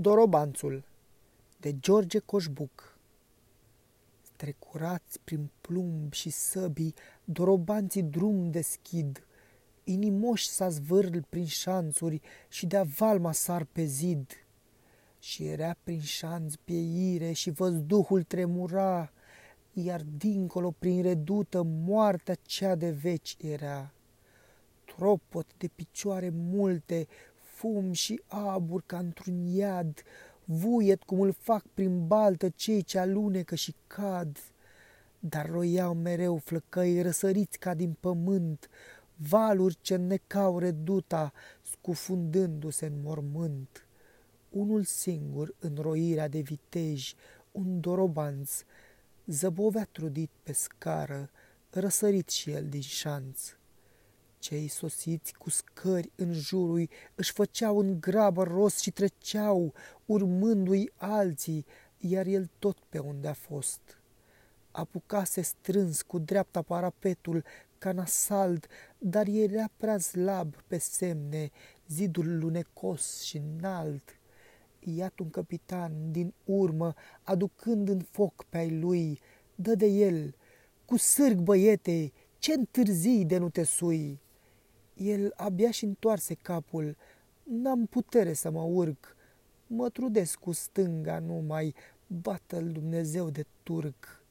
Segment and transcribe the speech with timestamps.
[0.00, 0.84] Dorobanțul
[1.56, 2.98] de George Coșbuc
[4.36, 9.26] Trecurați prin plumb și săbii, dorobanții drum deschid,
[9.84, 14.46] Inimoși s-a zvârl prin șanțuri și de-a valma sar pe zid.
[15.18, 19.12] Și era prin șanț pieire și văzduhul tremura,
[19.72, 23.92] Iar dincolo prin redută moartea cea de veci era.
[24.84, 27.06] Tropot de picioare multe,
[27.60, 30.02] fum și abur ca într-un iad,
[30.44, 34.38] vuiet cum îl fac prin baltă cei ce alunecă și cad.
[35.18, 38.68] Dar roiau mereu flăcăi răsăriți ca din pământ,
[39.16, 41.32] valuri ce necau reduta,
[41.62, 43.86] scufundându-se în mormânt.
[44.50, 47.14] Unul singur în roirea de viteji,
[47.52, 48.64] un dorobanț,
[49.26, 51.30] zăbovea trudit pe scară,
[51.70, 53.54] răsărit și el din șanț.
[54.40, 59.74] Cei sosiți cu scări în jurul își făceau în grabă rost și treceau,
[60.06, 61.66] urmându-i alții,
[61.98, 63.80] iar el tot pe unde a fost.
[64.70, 67.44] Apucase strâns cu dreapta parapetul
[67.78, 68.66] ca nasald,
[68.98, 71.50] dar era prea slab pe semne,
[71.88, 74.18] zidul lunecos și înalt.
[74.78, 79.20] Iată un capitan din urmă, aducând în foc pe ai lui,
[79.54, 80.34] dă de el,
[80.84, 84.20] cu sârg băiete, ce întârzii de nu te sui?
[85.02, 86.96] El abia și întoarse capul.
[87.42, 89.16] N-am putere să mă urc.
[89.66, 91.74] Mă trudesc cu stânga numai,
[92.06, 94.22] bată-l Dumnezeu de turc.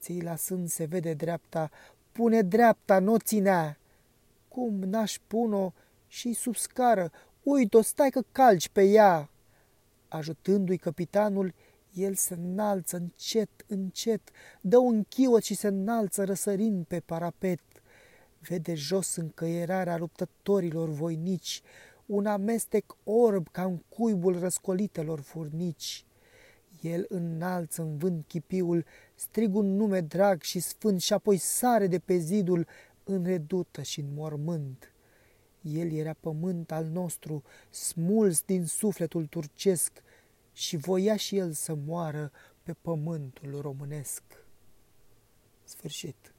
[0.00, 1.70] Ți-i lasând se vede dreapta,
[2.12, 3.78] pune dreapta, nu ținea.
[4.48, 5.72] Cum n-aș pun-o
[6.06, 7.10] și sub scară,
[7.42, 9.30] uite-o, stai că calci pe ea.
[10.08, 11.54] Ajutându-i capitanul,
[11.92, 17.60] el se înalță încet, încet, dă un chiot și se înalță răsărind pe parapet
[18.48, 21.62] vede jos încăierarea luptătorilor voinici,
[22.06, 26.04] un amestec orb ca în cuibul răscolitelor furnici.
[26.80, 28.84] El înalță în vânt chipiul,
[29.14, 32.66] strig un nume drag și sfânt și apoi sare de pe zidul
[33.04, 34.92] în redută și în mormânt.
[35.60, 40.02] El era pământ al nostru, smuls din sufletul turcesc
[40.52, 44.22] și voia și el să moară pe pământul românesc.
[45.64, 46.33] Sfârșit.